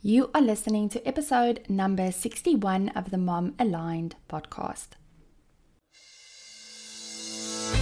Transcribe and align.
You 0.00 0.30
are 0.32 0.40
listening 0.40 0.88
to 0.90 1.04
episode 1.04 1.64
number 1.68 2.12
61 2.12 2.90
of 2.90 3.10
the 3.10 3.18
Mom 3.18 3.54
Aligned 3.58 4.14
podcast. 4.30 4.90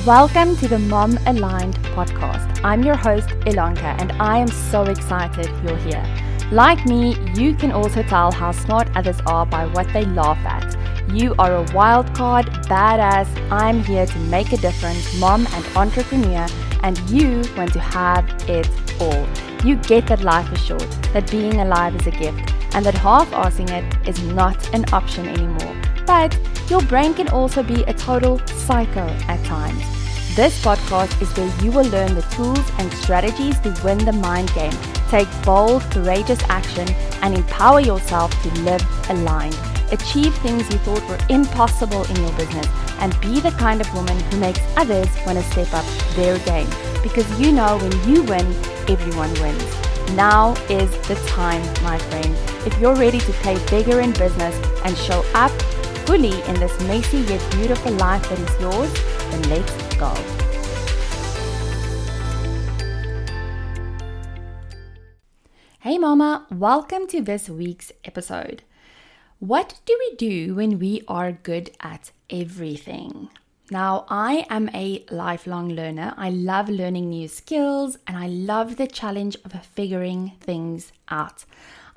Welcome 0.06 0.56
to 0.56 0.66
the 0.66 0.78
Mom 0.78 1.18
Aligned 1.26 1.74
podcast. 1.94 2.64
I'm 2.64 2.82
your 2.82 2.96
host, 2.96 3.28
Ilanka, 3.44 4.00
and 4.00 4.12
I 4.12 4.38
am 4.38 4.48
so 4.48 4.84
excited 4.84 5.50
you're 5.62 5.76
here. 5.76 6.02
Like 6.50 6.86
me, 6.86 7.18
you 7.34 7.54
can 7.54 7.70
also 7.70 8.02
tell 8.02 8.32
how 8.32 8.50
smart 8.50 8.88
others 8.96 9.20
are 9.26 9.44
by 9.44 9.66
what 9.66 9.86
they 9.92 10.06
laugh 10.06 10.38
at. 10.46 10.74
You 11.12 11.34
are 11.38 11.54
a 11.54 11.62
wild 11.72 12.12
card, 12.14 12.46
badass. 12.68 13.28
I'm 13.50 13.82
here 13.84 14.06
to 14.06 14.18
make 14.18 14.52
a 14.52 14.56
difference, 14.56 15.18
mom 15.20 15.46
and 15.52 15.64
entrepreneur, 15.76 16.48
and 16.82 16.98
you 17.08 17.42
want 17.56 17.72
to 17.74 17.78
have 17.78 18.28
it 18.48 18.68
all. 19.00 19.26
You 19.64 19.76
get 19.76 20.08
that 20.08 20.22
life 20.22 20.52
is 20.52 20.64
short, 20.64 20.86
that 21.12 21.30
being 21.30 21.60
alive 21.60 21.94
is 21.94 22.08
a 22.08 22.10
gift, 22.10 22.52
and 22.74 22.84
that 22.84 22.94
half 22.94 23.30
assing 23.30 23.70
it 23.70 24.08
is 24.08 24.20
not 24.34 24.74
an 24.74 24.84
option 24.92 25.28
anymore. 25.28 25.76
But 26.06 26.36
your 26.68 26.82
brain 26.82 27.14
can 27.14 27.28
also 27.28 27.62
be 27.62 27.84
a 27.84 27.94
total 27.94 28.38
psycho 28.48 29.06
at 29.28 29.44
times. 29.44 29.82
This 30.34 30.60
podcast 30.62 31.22
is 31.22 31.34
where 31.36 31.64
you 31.64 31.70
will 31.70 31.88
learn 31.88 32.14
the 32.16 32.22
tools 32.22 32.70
and 32.78 32.92
strategies 32.92 33.58
to 33.60 33.80
win 33.84 33.98
the 33.98 34.12
mind 34.12 34.52
game, 34.54 34.74
take 35.08 35.28
bold, 35.44 35.82
courageous 35.92 36.42
action, 36.48 36.88
and 37.22 37.34
empower 37.34 37.80
yourself 37.80 38.30
to 38.42 38.50
live 38.62 38.84
aligned. 39.08 39.75
Achieve 39.92 40.34
things 40.38 40.68
you 40.68 40.78
thought 40.78 41.08
were 41.08 41.18
impossible 41.28 42.02
in 42.04 42.16
your 42.16 42.32
business 42.32 42.66
and 42.98 43.18
be 43.20 43.38
the 43.38 43.52
kind 43.52 43.80
of 43.80 43.94
woman 43.94 44.18
who 44.18 44.38
makes 44.38 44.60
others 44.76 45.06
want 45.24 45.38
to 45.38 45.44
step 45.52 45.72
up 45.72 45.84
their 46.16 46.40
game. 46.40 46.68
Because 47.04 47.28
you 47.40 47.52
know 47.52 47.78
when 47.78 47.92
you 48.08 48.24
win, 48.24 48.46
everyone 48.88 49.32
wins. 49.34 49.62
Now 50.16 50.54
is 50.68 50.90
the 51.06 51.14
time, 51.28 51.62
my 51.84 51.98
friend. 51.98 52.34
If 52.66 52.76
you're 52.80 52.96
ready 52.96 53.20
to 53.20 53.32
play 53.34 53.64
bigger 53.70 54.00
in 54.00 54.12
business 54.12 54.56
and 54.84 54.96
show 54.96 55.24
up 55.34 55.52
fully 56.04 56.42
in 56.42 56.54
this 56.54 56.80
messy 56.82 57.18
yet 57.18 57.52
beautiful 57.52 57.92
life 57.92 58.28
that 58.28 58.40
is 58.40 58.60
yours, 58.60 58.92
then 59.30 59.42
let's 59.50 59.96
go. 59.96 60.12
Hey, 65.78 65.96
Mama, 65.98 66.44
welcome 66.50 67.06
to 67.06 67.20
this 67.20 67.48
week's 67.48 67.92
episode. 68.04 68.64
What 69.38 69.80
do 69.84 69.94
we 69.98 70.16
do 70.16 70.54
when 70.54 70.78
we 70.78 71.02
are 71.06 71.30
good 71.30 71.70
at 71.80 72.10
everything? 72.30 73.28
Now, 73.70 74.06
I 74.08 74.46
am 74.48 74.70
a 74.72 75.04
lifelong 75.10 75.68
learner. 75.68 76.14
I 76.16 76.30
love 76.30 76.70
learning 76.70 77.10
new 77.10 77.28
skills 77.28 77.98
and 78.06 78.16
I 78.16 78.28
love 78.28 78.76
the 78.76 78.86
challenge 78.86 79.36
of 79.44 79.52
figuring 79.66 80.32
things 80.40 80.90
out. 81.10 81.44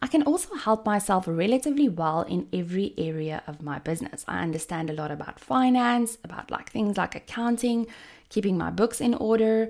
I 0.02 0.08
can 0.08 0.24
also 0.24 0.56
help 0.56 0.86
myself 0.86 1.30
relatively 1.30 1.88
well 1.88 2.24
in 2.24 2.50
every 2.52 2.94
area 2.98 3.42
of 3.48 3.62
my 3.62 3.80
business. 3.80 4.26
I 4.28 4.42
understand 4.42 4.90
a 4.90 4.94
lot 4.94 5.10
about 5.10 5.40
finance, 5.40 6.18
about 6.26 6.52
like 6.52 6.70
things 6.70 6.98
like 6.98 7.16
accounting, 7.16 7.88
keeping 8.28 8.58
my 8.58 8.70
books 8.70 9.00
in 9.00 9.14
order. 9.14 9.70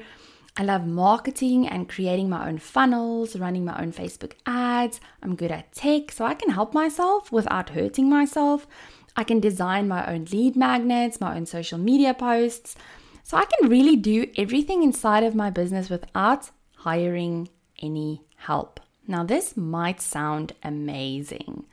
I 0.60 0.64
love 0.64 0.86
marketing 0.86 1.70
and 1.70 1.88
creating 1.88 2.28
my 2.28 2.50
own 2.50 2.58
funnels, 2.58 3.38
running 3.38 3.64
my 3.64 3.82
own 3.82 3.94
Facebook 3.94 4.34
ads. 4.46 5.00
I'm 5.24 5.38
good 5.38 5.52
at 5.52 5.72
tech, 5.72 6.12
so 6.12 6.26
I 6.26 6.34
can 6.34 6.50
help 6.50 6.74
myself 6.74 7.32
without 7.32 7.70
hurting 7.70 8.10
myself. 8.10 8.68
I 9.16 9.24
can 9.24 9.40
design 9.40 9.88
my 9.88 10.06
own 10.06 10.26
lead 10.26 10.58
magnets, 10.58 11.22
my 11.22 11.38
own 11.38 11.46
social 11.46 11.78
media 11.78 12.14
posts. 12.14 12.76
So 13.24 13.38
I 13.38 13.46
can 13.46 13.70
really 13.70 13.96
do 13.96 14.30
everything 14.36 14.84
inside 14.84 15.24
of 15.24 15.34
my 15.34 15.50
business 15.50 15.90
without 15.90 16.52
hiring 16.76 17.48
any 17.82 18.24
help. 18.36 18.82
Now, 19.08 19.24
this 19.24 19.56
might 19.56 20.02
sound 20.02 20.52
amazing, 20.62 21.68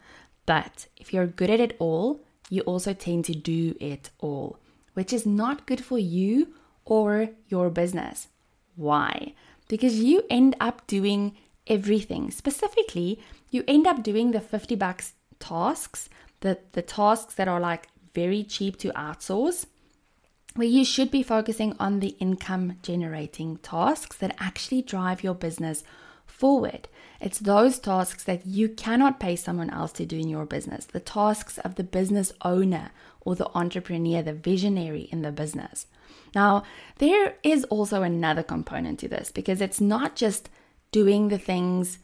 but 0.47 0.87
if 0.97 1.13
you're 1.13 1.27
good 1.27 1.51
at 1.51 1.59
it 1.59 1.75
all, 1.81 2.21
you 2.51 2.61
also 2.63 2.93
tend 2.93 3.25
to 3.25 3.35
do 3.35 3.75
it 3.81 4.11
all, 4.21 4.61
which 4.95 5.13
is 5.13 5.27
not 5.27 5.67
good 5.67 5.85
for 5.85 5.99
you 5.99 6.55
or 6.85 7.31
your 7.49 7.69
business. 7.69 8.29
Why? 8.77 9.35
Because 9.69 9.99
you 9.99 10.23
end 10.31 10.55
up 10.61 10.87
doing 10.87 11.37
everything. 11.67 12.31
Specifically, 12.31 13.19
you 13.51 13.65
end 13.67 13.87
up 13.87 14.03
doing 14.03 14.31
the 14.31 14.41
50 14.41 14.77
bucks 14.77 15.15
tasks 15.39 16.09
the, 16.41 16.59
the 16.73 16.83
tasks 16.83 17.35
that 17.35 17.49
are 17.49 17.61
like 17.61 17.89
very 18.15 18.43
cheap 18.43 18.79
to 18.79 18.91
outsource, 18.93 19.67
where 20.55 20.67
you 20.67 20.85
should 20.85 21.11
be 21.11 21.23
focusing 21.23 21.75
on 21.79 22.01
the 22.01 22.17
income 22.19 22.79
generating 22.83 23.59
tasks 23.59 24.17
that 24.19 24.37
actually 24.39 24.83
drive 24.83 25.23
your 25.23 25.35
business 25.35 25.85
forward. 26.25 26.89
It's 27.21 27.39
those 27.39 27.79
tasks 27.79 28.25
that 28.25 28.47
you 28.47 28.69
cannot 28.69 29.21
pay 29.21 29.37
someone 29.37 29.71
else 29.71 29.93
to 29.93 30.07
do 30.07 30.19
in 30.19 30.29
your 30.29 30.47
business, 30.47 30.85
the 30.87 31.01
tasks 31.01 31.59
of 31.59 31.75
the 31.77 31.85
business 31.85 32.33
owner 32.43 32.91
or 33.21 33.35
the 33.35 33.51
entrepreneur, 33.55 34.23
the 34.23 34.33
visionary 34.33 35.09
in 35.13 35.23
the 35.23 35.33
business. 35.33 35.87
Now, 36.35 36.65
there 36.99 37.37
is 37.43 37.65
also 37.65 38.03
another 38.03 38.43
component 38.43 38.99
to 39.01 39.09
this 39.09 39.31
because 39.31 39.61
it's 39.61 39.81
not 39.81 40.17
just 40.17 40.49
doing 40.93 41.29
the 41.29 41.39
things 41.39 41.99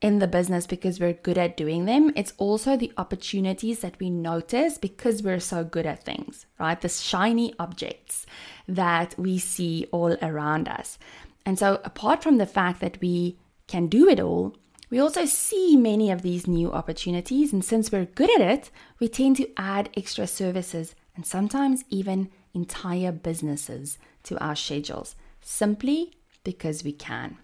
in 0.00 0.18
the 0.18 0.26
business 0.26 0.66
because 0.66 0.98
we're 0.98 1.12
good 1.12 1.36
at 1.36 1.56
doing 1.56 1.84
them. 1.84 2.10
It's 2.16 2.32
also 2.38 2.76
the 2.76 2.92
opportunities 2.96 3.80
that 3.80 3.98
we 4.00 4.08
notice 4.08 4.78
because 4.78 5.22
we're 5.22 5.40
so 5.40 5.62
good 5.62 5.86
at 5.86 6.04
things, 6.04 6.46
right? 6.58 6.80
The 6.80 6.88
shiny 6.88 7.54
objects 7.58 8.24
that 8.66 9.14
we 9.18 9.38
see 9.38 9.86
all 9.92 10.16
around 10.22 10.68
us. 10.68 10.98
And 11.44 11.58
so, 11.58 11.80
apart 11.84 12.22
from 12.22 12.38
the 12.38 12.46
fact 12.46 12.80
that 12.80 12.98
we 13.00 13.38
can 13.66 13.86
do 13.88 14.08
it 14.08 14.20
all, 14.20 14.56
we 14.90 14.98
also 14.98 15.24
see 15.24 15.76
many 15.76 16.10
of 16.10 16.22
these 16.22 16.46
new 16.46 16.72
opportunities. 16.72 17.52
And 17.52 17.64
since 17.64 17.92
we're 17.92 18.06
good 18.06 18.30
at 18.40 18.40
it, 18.40 18.70
we 18.98 19.08
tend 19.08 19.36
to 19.36 19.50
add 19.56 19.90
extra 19.96 20.26
services 20.26 20.94
and 21.14 21.24
sometimes 21.24 21.84
even 21.90 22.30
entire 22.54 23.12
businesses 23.12 23.98
to 24.24 24.38
our 24.38 24.56
schedules 24.56 25.16
simply 25.40 26.12
because 26.44 26.84
we 26.84 26.92
can. 26.92 27.38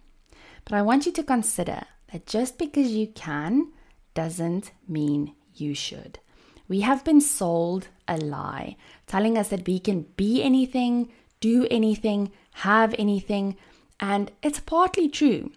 But 0.64 0.74
I 0.74 0.82
want 0.82 1.06
you 1.06 1.12
to 1.12 1.22
consider 1.22 1.82
that 2.12 2.26
just 2.26 2.58
because 2.58 2.92
you 2.92 3.08
can 3.08 3.72
doesn't 4.14 4.72
mean 4.88 5.34
you 5.54 5.74
should. 5.74 6.18
We 6.68 6.80
have 6.80 7.04
been 7.04 7.20
sold 7.20 7.88
a 8.08 8.16
lie, 8.16 8.76
telling 9.06 9.38
us 9.38 9.48
that 9.48 9.66
we 9.66 9.78
can 9.78 10.02
be 10.16 10.42
anything, 10.42 11.12
do 11.40 11.66
anything, 11.70 12.32
have 12.54 12.94
anything, 12.98 13.56
and 14.00 14.32
it's 14.42 14.60
partly 14.60 15.08
true. 15.08 15.52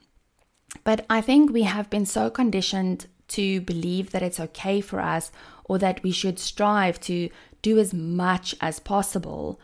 But 0.84 1.06
I 1.10 1.22
think 1.22 1.52
we 1.52 1.64
have 1.64 1.90
been 1.90 2.06
so 2.06 2.30
conditioned 2.30 3.08
to 3.30 3.62
believe 3.62 4.12
that 4.12 4.22
it's 4.22 4.40
okay 4.40 4.82
for 4.82 5.00
us 5.00 5.32
or 5.66 5.78
that 5.80 6.02
we 6.04 6.12
should 6.12 6.40
strive 6.40 7.00
to 7.02 7.30
do 7.62 7.78
as 7.80 7.94
much 7.94 8.56
as 8.62 8.80
possible 8.80 9.60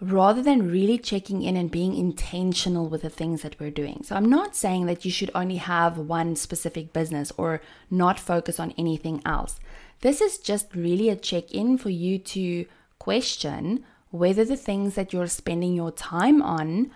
rather 0.00 0.42
than 0.42 0.70
really 0.70 0.96
checking 0.96 1.42
in 1.42 1.56
and 1.56 1.70
being 1.70 1.96
intentional 1.96 2.88
with 2.88 3.02
the 3.02 3.10
things 3.10 3.42
that 3.42 3.58
we're 3.58 3.70
doing. 3.70 4.00
So, 4.04 4.14
I'm 4.14 4.30
not 4.30 4.54
saying 4.54 4.86
that 4.86 5.04
you 5.04 5.10
should 5.10 5.30
only 5.34 5.56
have 5.56 5.98
one 5.98 6.36
specific 6.36 6.92
business 6.92 7.32
or 7.36 7.60
not 7.90 8.20
focus 8.20 8.60
on 8.60 8.74
anything 8.78 9.20
else. 9.26 9.58
This 10.00 10.20
is 10.20 10.38
just 10.38 10.74
really 10.74 11.08
a 11.08 11.16
check 11.16 11.50
in 11.50 11.78
for 11.78 11.90
you 11.90 12.18
to 12.18 12.66
question 12.98 13.84
whether 14.10 14.44
the 14.44 14.56
things 14.56 14.94
that 14.94 15.12
you're 15.12 15.26
spending 15.26 15.74
your 15.74 15.90
time 15.90 16.40
on 16.42 16.90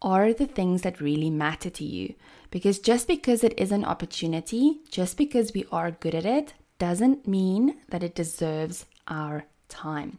are 0.00 0.32
the 0.32 0.46
things 0.46 0.82
that 0.82 1.00
really 1.00 1.30
matter 1.30 1.70
to 1.70 1.84
you. 1.84 2.14
Because 2.50 2.78
just 2.78 3.08
because 3.08 3.42
it 3.42 3.58
is 3.58 3.72
an 3.72 3.84
opportunity, 3.84 4.80
just 4.90 5.16
because 5.16 5.52
we 5.52 5.66
are 5.72 5.90
good 5.90 6.14
at 6.14 6.24
it, 6.24 6.54
doesn't 6.78 7.26
mean 7.26 7.76
that 7.88 8.02
it 8.02 8.14
deserves 8.14 8.86
our 9.08 9.46
time. 9.68 10.18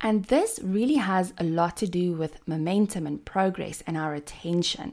And 0.00 0.24
this 0.24 0.60
really 0.62 0.96
has 0.96 1.32
a 1.38 1.44
lot 1.44 1.76
to 1.78 1.86
do 1.86 2.12
with 2.12 2.46
momentum 2.46 3.06
and 3.06 3.24
progress 3.24 3.82
and 3.86 3.96
our 3.96 4.14
attention. 4.14 4.92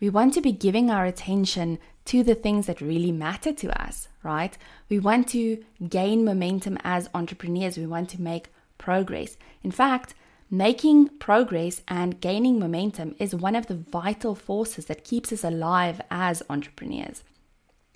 We 0.00 0.10
want 0.10 0.34
to 0.34 0.42
be 0.42 0.52
giving 0.52 0.90
our 0.90 1.06
attention 1.06 1.78
to 2.06 2.22
the 2.22 2.34
things 2.34 2.66
that 2.66 2.80
really 2.80 3.12
matter 3.12 3.52
to 3.52 3.82
us, 3.82 4.08
right? 4.22 4.56
We 4.88 4.98
want 4.98 5.28
to 5.28 5.64
gain 5.88 6.24
momentum 6.24 6.78
as 6.84 7.08
entrepreneurs. 7.14 7.78
We 7.78 7.86
want 7.86 8.10
to 8.10 8.20
make 8.20 8.52
progress. 8.78 9.36
In 9.62 9.70
fact, 9.70 10.14
making 10.50 11.08
progress 11.18 11.82
and 11.88 12.20
gaining 12.20 12.58
momentum 12.58 13.16
is 13.18 13.34
one 13.34 13.56
of 13.56 13.66
the 13.66 13.74
vital 13.74 14.34
forces 14.34 14.84
that 14.86 15.04
keeps 15.04 15.32
us 15.32 15.42
alive 15.42 16.00
as 16.10 16.42
entrepreneurs. 16.50 17.24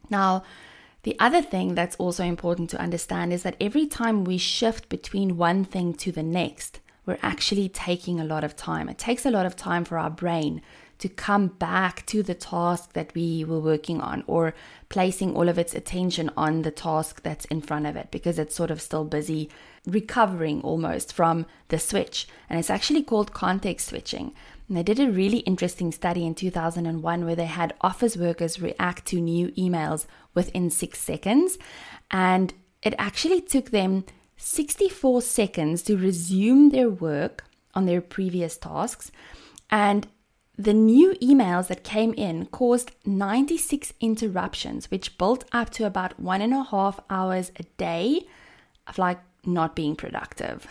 Now, 0.08 0.42
the 1.02 1.16
other 1.18 1.40
thing 1.40 1.74
that's 1.74 1.96
also 1.96 2.24
important 2.24 2.70
to 2.70 2.80
understand 2.80 3.32
is 3.32 3.42
that 3.42 3.56
every 3.60 3.86
time 3.86 4.24
we 4.24 4.36
shift 4.36 4.88
between 4.88 5.36
one 5.36 5.64
thing 5.64 5.94
to 5.94 6.12
the 6.12 6.22
next, 6.22 6.80
we're 7.06 7.18
actually 7.22 7.68
taking 7.68 8.20
a 8.20 8.24
lot 8.24 8.44
of 8.44 8.54
time. 8.54 8.88
It 8.88 8.98
takes 8.98 9.24
a 9.24 9.30
lot 9.30 9.46
of 9.46 9.56
time 9.56 9.84
for 9.84 9.98
our 9.98 10.10
brain 10.10 10.60
to 10.98 11.08
come 11.08 11.48
back 11.48 12.04
to 12.04 12.22
the 12.22 12.34
task 12.34 12.92
that 12.92 13.14
we 13.14 13.42
were 13.42 13.58
working 13.58 14.02
on 14.02 14.22
or 14.26 14.54
placing 14.90 15.34
all 15.34 15.48
of 15.48 15.58
its 15.58 15.74
attention 15.74 16.30
on 16.36 16.60
the 16.60 16.70
task 16.70 17.22
that's 17.22 17.46
in 17.46 17.62
front 17.62 17.86
of 17.86 17.96
it 17.96 18.10
because 18.10 18.38
it's 18.38 18.54
sort 18.54 18.70
of 18.70 18.82
still 18.82 19.04
busy 19.04 19.48
recovering 19.86 20.60
almost 20.60 21.14
from 21.14 21.46
the 21.68 21.78
switch. 21.78 22.28
And 22.50 22.58
it's 22.58 22.68
actually 22.68 23.02
called 23.02 23.32
context 23.32 23.88
switching. 23.88 24.34
And 24.70 24.76
they 24.76 24.84
did 24.84 25.00
a 25.00 25.10
really 25.10 25.38
interesting 25.38 25.90
study 25.90 26.24
in 26.24 26.36
2001 26.36 27.24
where 27.24 27.34
they 27.34 27.46
had 27.46 27.74
office 27.80 28.16
workers 28.16 28.62
react 28.62 29.04
to 29.06 29.20
new 29.20 29.48
emails 29.48 30.06
within 30.32 30.70
six 30.70 31.00
seconds. 31.00 31.58
And 32.08 32.54
it 32.80 32.94
actually 32.96 33.40
took 33.40 33.70
them 33.70 34.04
64 34.36 35.22
seconds 35.22 35.82
to 35.82 35.96
resume 35.96 36.70
their 36.70 36.88
work 36.88 37.46
on 37.74 37.86
their 37.86 38.00
previous 38.00 38.56
tasks. 38.56 39.10
And 39.70 40.06
the 40.56 40.72
new 40.72 41.14
emails 41.20 41.66
that 41.66 41.82
came 41.82 42.14
in 42.14 42.46
caused 42.46 42.92
96 43.04 43.92
interruptions, 43.98 44.88
which 44.88 45.18
built 45.18 45.46
up 45.50 45.70
to 45.70 45.84
about 45.84 46.20
one 46.20 46.40
and 46.40 46.54
a 46.54 46.62
half 46.62 47.00
hours 47.10 47.50
a 47.56 47.64
day 47.76 48.24
of 48.86 48.98
like 48.98 49.18
not 49.44 49.74
being 49.74 49.96
productive. 49.96 50.64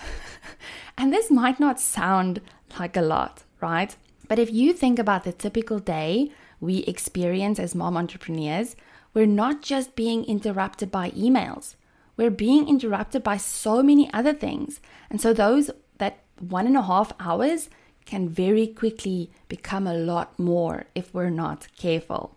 and 0.97 1.11
this 1.11 1.29
might 1.29 1.59
not 1.59 1.81
sound 1.81 2.39
like 2.79 2.95
a 2.95 3.01
lot, 3.01 3.43
right? 3.61 3.95
But 4.27 4.39
if 4.39 4.51
you 4.51 4.73
think 4.73 4.99
about 4.99 5.23
the 5.23 5.31
typical 5.31 5.79
day 5.79 6.31
we 6.59 6.79
experience 6.79 7.59
as 7.59 7.73
mom 7.73 7.97
entrepreneurs, 7.97 8.75
we're 9.13 9.25
not 9.25 9.61
just 9.61 9.95
being 9.95 10.23
interrupted 10.25 10.91
by 10.91 11.11
emails, 11.11 11.75
we're 12.15 12.29
being 12.29 12.67
interrupted 12.67 13.23
by 13.23 13.37
so 13.37 13.81
many 13.81 14.11
other 14.13 14.33
things. 14.33 14.81
And 15.09 15.19
so, 15.19 15.33
those 15.33 15.71
that 15.97 16.19
one 16.39 16.67
and 16.67 16.77
a 16.77 16.83
half 16.83 17.13
hours 17.19 17.69
can 18.05 18.27
very 18.27 18.67
quickly 18.67 19.31
become 19.47 19.87
a 19.87 19.93
lot 19.93 20.37
more 20.37 20.85
if 20.95 21.13
we're 21.13 21.29
not 21.29 21.67
careful. 21.77 22.35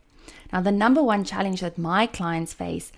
Now, 0.52 0.60
the 0.60 0.72
number 0.72 1.02
one 1.02 1.24
challenge 1.24 1.60
that 1.60 1.78
my 1.78 2.06
clients 2.06 2.52
face 2.52 2.92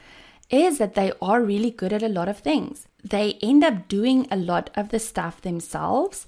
is 0.50 0.78
that 0.78 0.94
they 0.94 1.12
are 1.22 1.42
really 1.42 1.70
good 1.70 1.92
at 1.92 2.02
a 2.02 2.08
lot 2.08 2.28
of 2.28 2.38
things. 2.38 2.86
They 3.02 3.38
end 3.42 3.64
up 3.64 3.88
doing 3.88 4.26
a 4.30 4.36
lot 4.36 4.70
of 4.74 4.90
the 4.90 4.98
stuff 4.98 5.40
themselves 5.40 6.26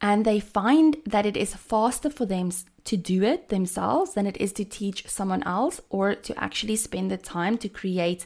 and 0.00 0.24
they 0.24 0.40
find 0.40 0.96
that 1.06 1.26
it 1.26 1.36
is 1.36 1.54
faster 1.54 2.08
for 2.10 2.24
them 2.24 2.50
to 2.84 2.96
do 2.96 3.22
it 3.22 3.48
themselves 3.48 4.14
than 4.14 4.26
it 4.26 4.36
is 4.38 4.52
to 4.54 4.64
teach 4.64 5.08
someone 5.08 5.42
else 5.42 5.80
or 5.90 6.14
to 6.14 6.42
actually 6.42 6.76
spend 6.76 7.10
the 7.10 7.16
time 7.16 7.58
to 7.58 7.68
create 7.68 8.24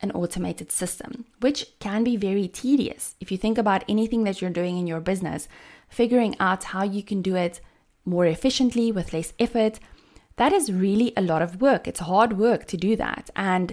an 0.00 0.10
automated 0.12 0.72
system, 0.72 1.24
which 1.40 1.66
can 1.78 2.04
be 2.04 2.16
very 2.16 2.48
tedious. 2.48 3.14
If 3.20 3.30
you 3.30 3.38
think 3.38 3.58
about 3.58 3.84
anything 3.88 4.24
that 4.24 4.40
you're 4.40 4.50
doing 4.50 4.78
in 4.78 4.86
your 4.86 5.00
business, 5.00 5.48
figuring 5.88 6.36
out 6.40 6.64
how 6.64 6.84
you 6.84 7.02
can 7.02 7.22
do 7.22 7.36
it 7.36 7.60
more 8.04 8.26
efficiently 8.26 8.90
with 8.90 9.12
less 9.12 9.32
effort, 9.38 9.78
that 10.36 10.52
is 10.52 10.72
really 10.72 11.12
a 11.16 11.22
lot 11.22 11.42
of 11.42 11.60
work. 11.60 11.86
It's 11.86 12.00
hard 12.00 12.38
work 12.38 12.66
to 12.66 12.76
do 12.76 12.96
that. 12.96 13.30
And 13.36 13.72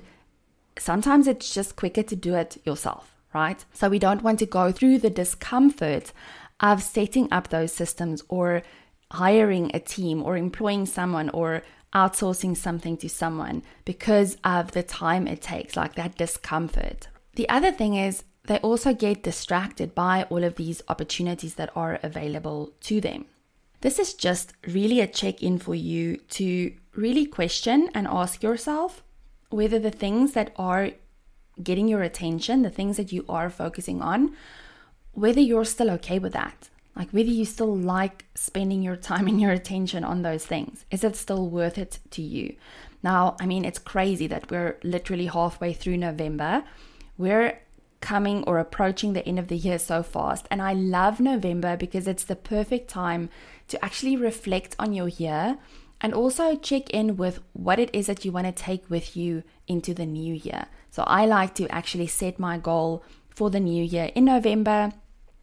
sometimes 0.77 1.27
it's 1.27 1.53
just 1.53 1.75
quicker 1.75 2.03
to 2.03 2.15
do 2.15 2.35
it 2.35 2.61
yourself, 2.65 3.15
right? 3.33 3.65
So 3.73 3.89
we 3.89 3.99
don't 3.99 4.21
want 4.21 4.39
to 4.39 4.45
go 4.45 4.71
through 4.71 4.99
the 4.99 5.09
discomfort 5.09 6.13
of 6.61 6.81
setting 6.83 7.27
up 7.31 7.49
those 7.49 7.73
systems 7.73 8.23
or 8.29 8.61
hiring 9.11 9.71
a 9.73 9.79
team 9.79 10.23
or 10.23 10.37
employing 10.37 10.85
someone 10.85 11.29
or 11.31 11.63
outsourcing 11.93 12.55
something 12.55 12.95
to 12.95 13.09
someone 13.09 13.61
because 13.83 14.37
of 14.43 14.71
the 14.71 14.83
time 14.83 15.27
it 15.27 15.41
takes, 15.41 15.75
like 15.75 15.95
that 15.95 16.17
discomfort. 16.17 17.09
The 17.35 17.49
other 17.49 17.71
thing 17.71 17.95
is, 17.95 18.23
they 18.45 18.57
also 18.59 18.93
get 18.93 19.23
distracted 19.23 19.93
by 19.93 20.23
all 20.29 20.43
of 20.43 20.55
these 20.55 20.81
opportunities 20.87 21.55
that 21.55 21.69
are 21.75 21.99
available 22.01 22.73
to 22.81 23.01
them. 23.01 23.25
This 23.81 23.99
is 23.99 24.13
just 24.13 24.53
really 24.67 24.99
a 24.99 25.07
check 25.07 25.43
in 25.43 25.57
for 25.57 25.75
you 25.75 26.17
to 26.29 26.73
really 26.95 27.25
question 27.25 27.89
and 27.93 28.07
ask 28.07 28.41
yourself 28.41 29.03
whether 29.49 29.79
the 29.79 29.91
things 29.91 30.33
that 30.33 30.53
are 30.55 30.91
getting 31.61 31.87
your 31.87 32.01
attention, 32.01 32.61
the 32.61 32.69
things 32.69 32.97
that 32.97 33.11
you 33.11 33.25
are 33.27 33.49
focusing 33.49 34.01
on, 34.01 34.35
whether 35.13 35.41
you're 35.41 35.65
still 35.65 35.91
okay 35.91 36.19
with 36.19 36.33
that. 36.33 36.69
Like 36.95 37.11
whether 37.11 37.29
you 37.29 37.45
still 37.45 37.75
like 37.75 38.25
spending 38.35 38.81
your 38.81 38.95
time 38.95 39.27
and 39.29 39.39
your 39.39 39.51
attention 39.51 40.03
on 40.03 40.21
those 40.21 40.45
things. 40.45 40.85
Is 40.91 41.03
it 41.03 41.15
still 41.15 41.49
worth 41.49 41.77
it 41.77 41.99
to 42.11 42.21
you? 42.21 42.55
Now, 43.03 43.35
I 43.39 43.45
mean, 43.45 43.65
it's 43.65 43.79
crazy 43.79 44.27
that 44.27 44.51
we're 44.51 44.77
literally 44.83 45.25
halfway 45.27 45.73
through 45.73 45.97
November. 45.97 46.63
We're 47.17 47.59
coming 47.99 48.43
or 48.43 48.57
approaching 48.57 49.13
the 49.13 49.25
end 49.27 49.39
of 49.39 49.47
the 49.47 49.57
year 49.57 49.79
so 49.79 50.03
fast. 50.03 50.47
And 50.51 50.61
I 50.61 50.73
love 50.73 51.19
November 51.19 51.77
because 51.77 52.07
it's 52.07 52.23
the 52.23 52.35
perfect 52.35 52.89
time 52.89 53.29
to 53.69 53.83
actually 53.83 54.17
reflect 54.17 54.75
on 54.77 54.93
your 54.93 55.07
year 55.07 55.57
and 56.01 56.13
also 56.13 56.55
check 56.55 56.89
in 56.89 57.15
with 57.15 57.39
what 57.53 57.79
it 57.79 57.89
is 57.93 58.07
that 58.07 58.25
you 58.25 58.31
want 58.31 58.47
to 58.47 58.51
take 58.51 58.89
with 58.89 59.15
you 59.15 59.43
into 59.67 59.93
the 59.93 60.05
new 60.05 60.33
year. 60.33 60.65
So 60.89 61.03
I 61.03 61.25
like 61.25 61.53
to 61.55 61.69
actually 61.69 62.07
set 62.07 62.39
my 62.39 62.57
goal 62.57 63.03
for 63.29 63.49
the 63.49 63.59
new 63.59 63.83
year 63.83 64.11
in 64.15 64.25
November. 64.25 64.93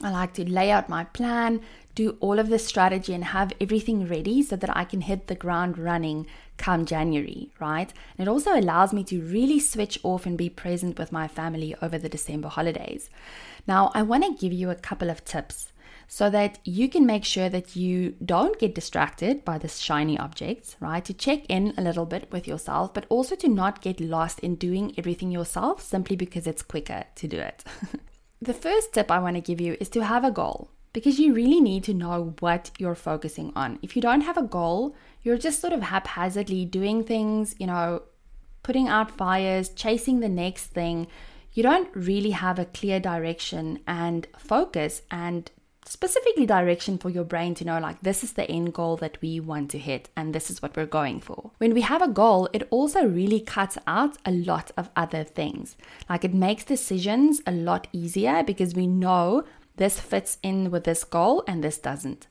I 0.00 0.10
like 0.10 0.32
to 0.34 0.48
lay 0.48 0.70
out 0.70 0.88
my 0.88 1.04
plan, 1.04 1.60
do 1.96 2.16
all 2.20 2.38
of 2.38 2.48
the 2.48 2.58
strategy, 2.58 3.12
and 3.12 3.24
have 3.24 3.52
everything 3.60 4.06
ready 4.06 4.42
so 4.42 4.54
that 4.54 4.76
I 4.76 4.84
can 4.84 5.00
hit 5.00 5.26
the 5.26 5.34
ground 5.34 5.76
running 5.76 6.26
come 6.56 6.86
January, 6.86 7.50
right? 7.58 7.92
And 8.16 8.28
it 8.28 8.30
also 8.30 8.54
allows 8.54 8.92
me 8.92 9.02
to 9.04 9.20
really 9.22 9.58
switch 9.58 9.98
off 10.04 10.24
and 10.24 10.38
be 10.38 10.48
present 10.48 10.98
with 10.98 11.10
my 11.10 11.26
family 11.26 11.74
over 11.82 11.98
the 11.98 12.08
December 12.08 12.48
holidays. 12.48 13.10
Now, 13.66 13.90
I 13.92 14.02
want 14.02 14.24
to 14.24 14.40
give 14.40 14.52
you 14.52 14.70
a 14.70 14.76
couple 14.76 15.10
of 15.10 15.24
tips 15.24 15.72
so 16.06 16.30
that 16.30 16.58
you 16.64 16.88
can 16.88 17.04
make 17.04 17.24
sure 17.24 17.48
that 17.48 17.76
you 17.76 18.14
don't 18.24 18.58
get 18.58 18.74
distracted 18.74 19.44
by 19.44 19.58
the 19.58 19.68
shiny 19.68 20.18
objects, 20.18 20.76
right? 20.80 21.04
To 21.04 21.12
check 21.12 21.44
in 21.48 21.74
a 21.76 21.82
little 21.82 22.06
bit 22.06 22.30
with 22.32 22.48
yourself, 22.48 22.94
but 22.94 23.04
also 23.08 23.34
to 23.36 23.48
not 23.48 23.82
get 23.82 24.00
lost 24.00 24.38
in 24.40 24.54
doing 24.54 24.94
everything 24.96 25.30
yourself 25.30 25.82
simply 25.82 26.16
because 26.16 26.46
it's 26.46 26.62
quicker 26.62 27.04
to 27.16 27.28
do 27.28 27.38
it. 27.38 27.64
the 28.40 28.54
first 28.54 28.92
tip 28.92 29.10
I 29.10 29.18
want 29.18 29.36
to 29.36 29.40
give 29.40 29.60
you 29.60 29.76
is 29.80 29.88
to 29.90 30.04
have 30.04 30.24
a 30.24 30.30
goal 30.30 30.70
because 30.92 31.18
you 31.18 31.34
really 31.34 31.60
need 31.60 31.84
to 31.84 31.94
know 31.94 32.34
what 32.40 32.70
you're 32.78 32.94
focusing 32.94 33.52
on. 33.54 33.78
If 33.82 33.94
you 33.96 34.02
don't 34.02 34.22
have 34.22 34.36
a 34.36 34.42
goal, 34.42 34.94
you're 35.22 35.38
just 35.38 35.60
sort 35.60 35.72
of 35.72 35.82
haphazardly 35.82 36.64
doing 36.64 37.04
things, 37.04 37.54
you 37.58 37.66
know, 37.66 38.02
putting 38.62 38.88
out 38.88 39.10
fires, 39.10 39.68
chasing 39.70 40.20
the 40.20 40.28
next 40.28 40.66
thing. 40.66 41.06
You 41.52 41.62
don't 41.62 41.88
really 41.94 42.30
have 42.30 42.58
a 42.58 42.64
clear 42.64 43.00
direction 43.00 43.80
and 43.86 44.26
focus 44.38 45.02
and 45.10 45.50
specifically 45.88 46.44
direction 46.44 46.98
for 46.98 47.08
your 47.08 47.24
brain 47.24 47.54
to 47.54 47.64
know 47.64 47.78
like 47.78 48.00
this 48.02 48.22
is 48.22 48.34
the 48.34 48.48
end 48.50 48.74
goal 48.74 48.96
that 48.98 49.20
we 49.22 49.40
want 49.40 49.70
to 49.70 49.78
hit 49.78 50.10
and 50.16 50.34
this 50.34 50.50
is 50.50 50.60
what 50.60 50.76
we're 50.76 50.86
going 50.86 51.20
for. 51.20 51.50
When 51.58 51.72
we 51.72 51.80
have 51.80 52.02
a 52.02 52.08
goal, 52.08 52.48
it 52.52 52.68
also 52.70 53.06
really 53.06 53.40
cuts 53.40 53.78
out 53.86 54.18
a 54.24 54.30
lot 54.30 54.70
of 54.76 54.90
other 54.94 55.24
things. 55.24 55.76
Like 56.08 56.24
it 56.24 56.34
makes 56.34 56.64
decisions 56.64 57.40
a 57.46 57.52
lot 57.52 57.86
easier 57.92 58.42
because 58.42 58.74
we 58.74 58.86
know 58.86 59.44
this 59.76 59.98
fits 59.98 60.38
in 60.42 60.70
with 60.70 60.84
this 60.84 61.04
goal 61.04 61.42
and 61.46 61.64
this 61.64 61.78
doesn't. 61.78 62.26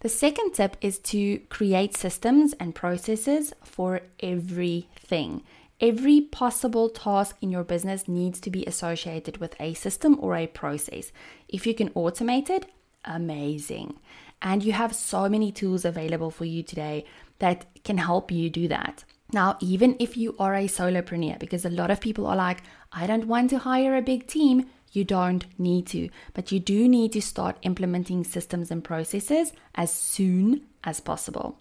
The 0.00 0.08
second 0.08 0.52
tip 0.52 0.76
is 0.80 0.98
to 1.00 1.38
create 1.50 1.96
systems 1.96 2.52
and 2.60 2.74
processes 2.74 3.52
for 3.64 4.00
everything. 4.20 5.42
Every 5.80 6.20
possible 6.20 6.88
task 6.88 7.36
in 7.40 7.50
your 7.50 7.62
business 7.62 8.08
needs 8.08 8.40
to 8.40 8.50
be 8.50 8.64
associated 8.64 9.38
with 9.38 9.54
a 9.60 9.74
system 9.74 10.18
or 10.20 10.34
a 10.34 10.48
process. 10.48 11.12
If 11.48 11.66
you 11.66 11.74
can 11.74 11.90
automate 11.90 12.50
it, 12.50 12.66
amazing. 13.04 13.98
And 14.40 14.62
you 14.62 14.72
have 14.72 14.94
so 14.94 15.28
many 15.28 15.50
tools 15.50 15.84
available 15.84 16.30
for 16.30 16.44
you 16.44 16.62
today 16.62 17.04
that 17.38 17.66
can 17.84 17.98
help 17.98 18.30
you 18.30 18.50
do 18.50 18.68
that. 18.68 19.04
Now, 19.32 19.58
even 19.60 19.96
if 19.98 20.16
you 20.16 20.34
are 20.38 20.54
a 20.54 20.68
solopreneur, 20.68 21.38
because 21.38 21.64
a 21.64 21.70
lot 21.70 21.90
of 21.90 22.00
people 22.00 22.26
are 22.26 22.36
like, 22.36 22.62
I 22.92 23.06
don't 23.06 23.26
want 23.26 23.50
to 23.50 23.58
hire 23.58 23.96
a 23.96 24.02
big 24.02 24.26
team, 24.26 24.66
you 24.92 25.04
don't 25.04 25.44
need 25.58 25.86
to, 25.88 26.08
but 26.32 26.50
you 26.50 26.60
do 26.60 26.88
need 26.88 27.12
to 27.12 27.20
start 27.20 27.58
implementing 27.62 28.24
systems 28.24 28.70
and 28.70 28.82
processes 28.82 29.52
as 29.74 29.92
soon 29.92 30.62
as 30.82 31.00
possible. 31.00 31.58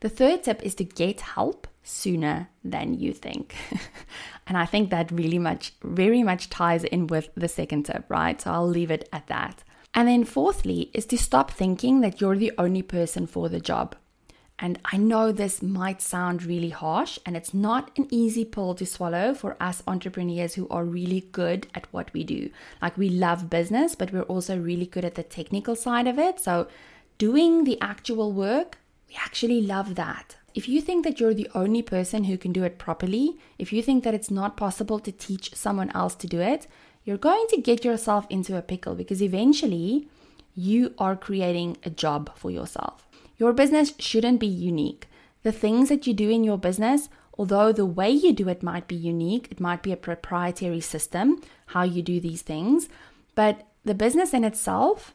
The 0.00 0.08
third 0.08 0.44
tip 0.44 0.62
is 0.62 0.74
to 0.76 0.84
get 0.84 1.20
help 1.20 1.66
sooner 1.82 2.48
than 2.64 2.94
you 2.94 3.12
think. 3.12 3.54
and 4.46 4.56
I 4.56 4.64
think 4.64 4.90
that 4.90 5.12
really 5.12 5.38
much, 5.38 5.74
very 5.82 6.22
much 6.22 6.48
ties 6.48 6.84
in 6.84 7.06
with 7.06 7.28
the 7.34 7.48
second 7.48 7.84
tip, 7.84 8.04
right? 8.08 8.40
So 8.40 8.50
I'll 8.50 8.66
leave 8.66 8.90
it 8.90 9.08
at 9.12 9.26
that. 9.26 9.62
And 9.94 10.08
then, 10.08 10.24
fourthly, 10.24 10.90
is 10.92 11.06
to 11.06 11.18
stop 11.18 11.52
thinking 11.52 12.00
that 12.00 12.20
you're 12.20 12.36
the 12.36 12.52
only 12.58 12.82
person 12.82 13.26
for 13.26 13.48
the 13.48 13.60
job. 13.60 13.94
And 14.58 14.78
I 14.84 14.96
know 14.96 15.32
this 15.32 15.62
might 15.62 16.00
sound 16.00 16.44
really 16.44 16.70
harsh, 16.70 17.18
and 17.24 17.36
it's 17.36 17.54
not 17.54 17.90
an 17.96 18.06
easy 18.10 18.44
pill 18.44 18.74
to 18.74 18.86
swallow 18.86 19.34
for 19.34 19.56
us 19.60 19.82
entrepreneurs 19.86 20.54
who 20.54 20.68
are 20.68 20.84
really 20.84 21.22
good 21.32 21.66
at 21.74 21.86
what 21.92 22.12
we 22.12 22.24
do. 22.24 22.50
Like, 22.82 22.96
we 22.96 23.08
love 23.08 23.50
business, 23.50 23.94
but 23.94 24.12
we're 24.12 24.22
also 24.22 24.58
really 24.58 24.86
good 24.86 25.04
at 25.04 25.16
the 25.16 25.22
technical 25.22 25.74
side 25.76 26.06
of 26.06 26.18
it. 26.18 26.38
So, 26.40 26.68
doing 27.18 27.64
the 27.64 27.80
actual 27.80 28.32
work, 28.32 28.78
we 29.08 29.16
actually 29.16 29.60
love 29.60 29.96
that. 29.96 30.36
If 30.54 30.68
you 30.68 30.80
think 30.80 31.04
that 31.04 31.18
you're 31.18 31.34
the 31.34 31.50
only 31.52 31.82
person 31.82 32.24
who 32.24 32.38
can 32.38 32.52
do 32.52 32.62
it 32.62 32.78
properly, 32.78 33.38
if 33.58 33.72
you 33.72 33.82
think 33.82 34.04
that 34.04 34.14
it's 34.14 34.30
not 34.30 34.56
possible 34.56 35.00
to 35.00 35.10
teach 35.10 35.54
someone 35.54 35.90
else 35.90 36.14
to 36.16 36.28
do 36.28 36.40
it, 36.40 36.68
you're 37.04 37.16
going 37.16 37.46
to 37.50 37.60
get 37.60 37.84
yourself 37.84 38.26
into 38.30 38.56
a 38.56 38.62
pickle 38.62 38.94
because 38.94 39.22
eventually 39.22 40.08
you 40.54 40.94
are 40.98 41.16
creating 41.16 41.76
a 41.84 41.90
job 41.90 42.36
for 42.36 42.50
yourself. 42.50 43.06
Your 43.36 43.52
business 43.52 43.92
shouldn't 43.98 44.40
be 44.40 44.46
unique. 44.46 45.08
The 45.42 45.52
things 45.52 45.88
that 45.88 46.06
you 46.06 46.14
do 46.14 46.30
in 46.30 46.44
your 46.44 46.56
business, 46.56 47.08
although 47.36 47.72
the 47.72 47.84
way 47.84 48.10
you 48.10 48.32
do 48.32 48.48
it 48.48 48.62
might 48.62 48.88
be 48.88 48.94
unique, 48.94 49.48
it 49.50 49.60
might 49.60 49.82
be 49.82 49.92
a 49.92 49.96
proprietary 49.96 50.80
system, 50.80 51.42
how 51.66 51.82
you 51.82 52.02
do 52.02 52.20
these 52.20 52.42
things, 52.42 52.88
but 53.34 53.66
the 53.84 53.94
business 53.94 54.32
in 54.32 54.44
itself 54.44 55.14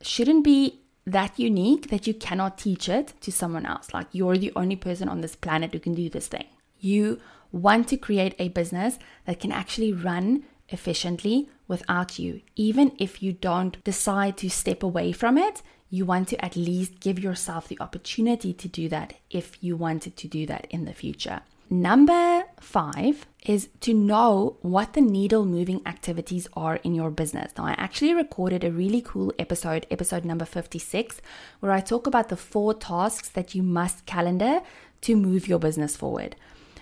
shouldn't 0.00 0.44
be 0.44 0.80
that 1.06 1.38
unique 1.38 1.88
that 1.88 2.06
you 2.06 2.14
cannot 2.14 2.58
teach 2.58 2.88
it 2.88 3.14
to 3.22 3.32
someone 3.32 3.66
else. 3.66 3.92
Like 3.92 4.06
you're 4.12 4.36
the 4.36 4.52
only 4.54 4.76
person 4.76 5.08
on 5.08 5.20
this 5.20 5.34
planet 5.34 5.72
who 5.72 5.80
can 5.80 5.94
do 5.94 6.08
this 6.08 6.28
thing. 6.28 6.46
You 6.78 7.20
want 7.50 7.88
to 7.88 7.96
create 7.96 8.34
a 8.38 8.48
business 8.48 8.98
that 9.24 9.40
can 9.40 9.50
actually 9.50 9.92
run 9.92 10.44
efficiently 10.68 11.48
without 11.66 12.18
you. 12.18 12.40
Even 12.56 12.92
if 12.98 13.22
you 13.22 13.32
don't 13.32 13.82
decide 13.84 14.36
to 14.38 14.50
step 14.50 14.82
away 14.82 15.12
from 15.12 15.38
it, 15.38 15.62
you 15.90 16.04
want 16.04 16.28
to 16.28 16.44
at 16.44 16.56
least 16.56 17.00
give 17.00 17.18
yourself 17.18 17.68
the 17.68 17.80
opportunity 17.80 18.52
to 18.52 18.68
do 18.68 18.88
that 18.88 19.14
if 19.30 19.62
you 19.62 19.76
wanted 19.76 20.16
to 20.16 20.28
do 20.28 20.46
that 20.46 20.66
in 20.70 20.84
the 20.84 20.92
future. 20.92 21.40
Number 21.70 22.44
five 22.60 23.26
is 23.44 23.68
to 23.80 23.92
know 23.92 24.56
what 24.62 24.94
the 24.94 25.02
needle 25.02 25.44
moving 25.44 25.82
activities 25.84 26.48
are 26.54 26.76
in 26.76 26.94
your 26.94 27.10
business. 27.10 27.52
Now, 27.58 27.66
I 27.66 27.72
actually 27.72 28.14
recorded 28.14 28.64
a 28.64 28.72
really 28.72 29.02
cool 29.02 29.34
episode, 29.38 29.86
episode 29.90 30.24
number 30.24 30.46
56, 30.46 31.20
where 31.60 31.72
I 31.72 31.80
talk 31.80 32.06
about 32.06 32.30
the 32.30 32.38
four 32.38 32.72
tasks 32.72 33.28
that 33.30 33.54
you 33.54 33.62
must 33.62 34.06
calendar 34.06 34.62
to 35.02 35.14
move 35.14 35.46
your 35.46 35.58
business 35.58 35.94
forward. 35.94 36.36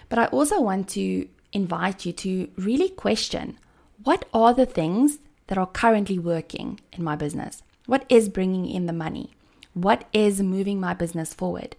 But 0.09 0.21
I 0.21 0.27
also 0.27 0.61
want 0.61 0.89
to 0.91 1.29
invite 1.53 2.07
you 2.07 2.13
to 2.13 2.49
really 2.57 2.91
question 2.91 3.59
what 4.07 4.25
are 4.33 4.55
the 4.55 4.67
things 4.67 5.19
that 5.49 5.59
are 5.59 5.67
currently 5.67 6.17
working 6.17 6.79
in 6.93 7.03
my 7.03 7.17
business? 7.17 7.65
What 7.87 8.07
is 8.09 8.29
bringing 8.29 8.71
in 8.71 8.87
the 8.87 8.93
money? 8.93 9.33
What 9.75 10.05
is 10.13 10.41
moving 10.41 10.79
my 10.79 10.95
business 10.95 11.35
forward? 11.35 11.75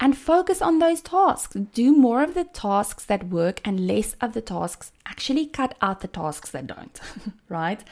And 0.00 0.16
focus 0.16 0.62
on 0.62 0.78
those 0.78 1.02
tasks. 1.02 1.54
Do 1.74 1.94
more 1.94 2.22
of 2.22 2.32
the 2.32 2.44
tasks 2.44 3.04
that 3.04 3.28
work 3.28 3.60
and 3.62 3.86
less 3.86 4.16
of 4.22 4.32
the 4.32 4.40
tasks. 4.40 4.90
Actually, 5.04 5.48
cut 5.48 5.74
out 5.82 6.00
the 6.00 6.08
tasks 6.08 6.50
that 6.52 6.66
don't, 6.66 6.98
right? 7.50 7.84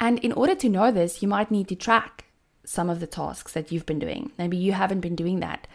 And 0.00 0.18
in 0.20 0.32
order 0.32 0.54
to 0.54 0.70
know 0.70 0.90
this, 0.90 1.20
you 1.20 1.28
might 1.28 1.50
need 1.50 1.68
to 1.68 1.76
track 1.76 2.24
some 2.64 2.88
of 2.88 2.98
the 2.98 3.06
tasks 3.06 3.52
that 3.52 3.70
you've 3.70 3.84
been 3.84 3.98
doing. 3.98 4.32
Maybe 4.38 4.56
you 4.56 4.72
haven't 4.72 5.00
been 5.00 5.16
doing 5.16 5.40
that. 5.40 5.66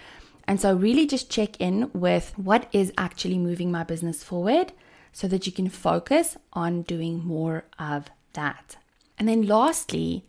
And 0.47 0.59
so, 0.59 0.75
really 0.75 1.05
just 1.05 1.29
check 1.29 1.61
in 1.61 1.91
with 1.93 2.33
what 2.35 2.67
is 2.71 2.91
actually 2.97 3.37
moving 3.37 3.71
my 3.71 3.83
business 3.83 4.23
forward 4.23 4.73
so 5.13 5.27
that 5.27 5.45
you 5.45 5.53
can 5.53 5.69
focus 5.69 6.35
on 6.51 6.81
doing 6.81 7.23
more 7.23 7.63
of 7.79 8.09
that. 8.33 8.75
And 9.17 9.29
then, 9.29 9.47
lastly, 9.47 10.25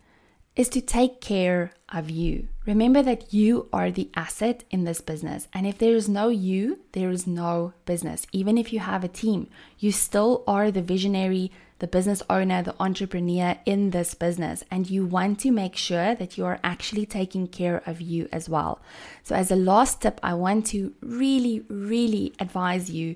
is 0.55 0.69
to 0.69 0.79
take 0.79 1.19
care 1.19 1.73
of 1.89 2.09
you. 2.09 2.47
Remember 2.65 3.03
that 3.03 3.33
you 3.33 3.67
are 3.73 3.91
the 3.91 4.09
asset 4.15 4.63
in 4.71 4.85
this 4.85 5.01
business. 5.01 5.47
And 5.53 5.67
if 5.67 5.77
there 5.77 5.93
is 5.93 6.07
no 6.07 6.29
you, 6.29 6.79
there 6.93 7.09
is 7.09 7.27
no 7.27 7.73
business. 7.85 8.25
Even 8.31 8.57
if 8.57 8.71
you 8.71 8.79
have 8.79 9.03
a 9.03 9.09
team, 9.09 9.49
you 9.77 9.91
still 9.91 10.43
are 10.47 10.71
the 10.71 10.81
visionary, 10.81 11.51
the 11.79 11.87
business 11.87 12.23
owner, 12.29 12.63
the 12.63 12.75
entrepreneur 12.79 13.57
in 13.65 13.89
this 13.89 14.13
business. 14.13 14.63
And 14.71 14.89
you 14.89 15.05
want 15.05 15.39
to 15.41 15.51
make 15.51 15.75
sure 15.75 16.15
that 16.15 16.37
you 16.37 16.45
are 16.45 16.59
actually 16.63 17.05
taking 17.05 17.47
care 17.47 17.83
of 17.85 17.99
you 17.99 18.29
as 18.31 18.47
well. 18.47 18.79
So, 19.23 19.35
as 19.35 19.51
a 19.51 19.57
last 19.57 20.01
tip, 20.01 20.19
I 20.23 20.35
want 20.35 20.65
to 20.67 20.93
really, 21.01 21.65
really 21.67 22.33
advise 22.39 22.89
you 22.89 23.15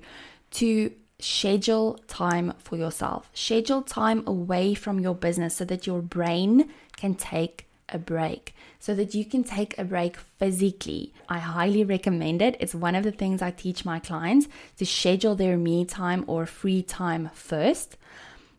to 0.52 0.92
schedule 1.20 1.98
time 2.06 2.54
for 2.58 2.76
yourself. 2.76 3.30
Schedule 3.34 3.82
time 3.82 4.22
away 4.26 4.74
from 4.74 5.00
your 5.00 5.14
business 5.14 5.56
so 5.56 5.64
that 5.66 5.86
your 5.86 6.02
brain 6.02 6.70
can 6.96 7.14
take 7.14 7.66
a 7.88 7.98
break 7.98 8.54
so 8.80 8.94
that 8.94 9.14
you 9.14 9.24
can 9.26 9.44
take 9.44 9.78
a 9.78 9.84
break 9.84 10.16
physically. 10.16 11.12
I 11.28 11.38
highly 11.38 11.84
recommend 11.84 12.40
it. 12.40 12.56
It's 12.58 12.74
one 12.74 12.94
of 12.94 13.04
the 13.04 13.12
things 13.12 13.42
I 13.42 13.50
teach 13.50 13.84
my 13.84 14.00
clients 14.00 14.48
to 14.78 14.86
schedule 14.86 15.36
their 15.36 15.58
me 15.58 15.84
time 15.84 16.24
or 16.26 16.46
free 16.46 16.82
time 16.82 17.30
first. 17.34 17.98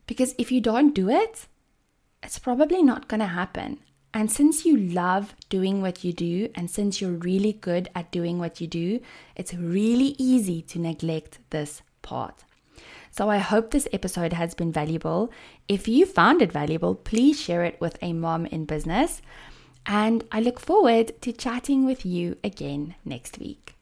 Because 0.06 0.36
if 0.38 0.52
you 0.52 0.62
don't 0.62 0.94
do 0.94 1.10
it, 1.10 1.48
it's 2.22 2.38
probably 2.38 2.84
not 2.84 3.08
going 3.08 3.20
to 3.20 3.26
happen. 3.26 3.80
And 4.14 4.32
since 4.32 4.64
you 4.64 4.78
love 4.78 5.34
doing 5.50 5.82
what 5.82 6.04
you 6.04 6.14
do, 6.14 6.50
and 6.54 6.70
since 6.70 7.02
you're 7.02 7.12
really 7.12 7.54
good 7.54 7.90
at 7.96 8.12
doing 8.12 8.38
what 8.38 8.62
you 8.62 8.68
do, 8.68 9.00
it's 9.36 9.54
really 9.54 10.16
easy 10.20 10.62
to 10.64 10.80
neglect 10.80 11.40
this 11.50 11.82
part. 12.04 12.44
So 13.12 13.30
I 13.30 13.40
hope 13.40 13.72
this 13.72 13.90
episode 13.92 14.34
has 14.34 14.54
been 14.54 14.72
valuable. 14.72 15.32
If 15.68 15.88
you 15.88 16.06
found 16.06 16.42
it 16.42 16.52
valuable, 16.52 16.96
please 16.96 17.40
share 17.40 17.64
it 17.66 17.80
with 17.82 17.98
a 18.02 18.14
mom 18.14 18.46
in 18.46 18.66
business. 18.66 19.22
And 19.86 20.24
I 20.32 20.40
look 20.40 20.60
forward 20.60 21.22
to 21.22 21.34
chatting 21.34 21.86
with 21.86 22.06
you 22.06 22.38
again 22.44 22.96
next 23.04 23.38
week. 23.38 23.76